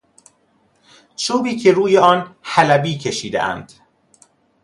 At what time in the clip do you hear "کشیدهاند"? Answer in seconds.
2.97-3.73